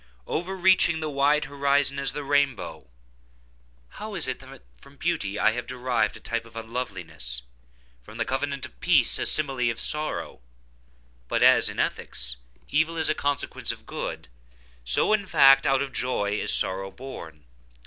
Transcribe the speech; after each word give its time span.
Overreaching 0.25 0.99
the 0.99 1.11
wide 1.11 1.45
horizon 1.45 1.99
as 1.99 2.13
the 2.13 2.23
rainbow! 2.23 2.87
How 4.01 4.15
is 4.15 4.27
it 4.27 4.39
that 4.39 4.63
from 4.75 4.97
beauty 4.97 5.37
I 5.37 5.51
have 5.51 5.67
derived 5.67 6.17
a 6.17 6.19
type 6.19 6.43
of 6.43 6.55
unloveliness?—from 6.55 8.17
the 8.17 8.25
covenant 8.25 8.65
of 8.65 8.79
peace, 8.79 9.19
a 9.19 9.27
simile 9.27 9.69
of 9.69 9.79
sorrow? 9.79 10.39
But 11.27 11.43
as, 11.43 11.69
in 11.69 11.77
ethics, 11.77 12.37
evil 12.67 12.97
is 12.97 13.09
a 13.09 13.13
consequence 13.13 13.71
of 13.71 13.85
good, 13.85 14.27
so, 14.83 15.13
in 15.13 15.27
fact, 15.27 15.67
out 15.67 15.83
of 15.83 15.93
joy 15.93 16.31
is 16.31 16.51
sorrow 16.51 16.89
born. 16.89 17.45